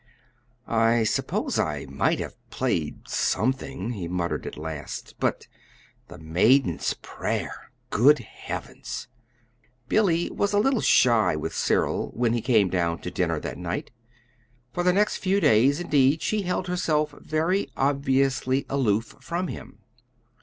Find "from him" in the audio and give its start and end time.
19.19-19.81